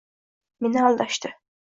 [0.65, 1.33] Meni aldashdi!